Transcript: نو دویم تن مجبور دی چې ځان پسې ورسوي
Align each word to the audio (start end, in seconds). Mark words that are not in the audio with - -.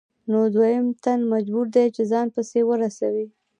نو 0.31 0.39
دویم 0.55 0.85
تن 1.03 1.19
مجبور 1.33 1.65
دی 1.75 1.85
چې 1.95 2.01
ځان 2.11 2.27
پسې 2.35 2.59
ورسوي 2.65 3.27